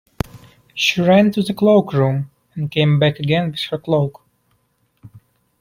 She 0.73 0.99
ran 0.99 1.29
to 1.33 1.43
the 1.43 1.53
cloak-room, 1.53 2.31
and 2.55 2.71
came 2.71 2.97
back 2.97 3.19
again 3.19 3.51
with 3.51 3.61
her 3.69 3.77
cloak. 3.77 4.23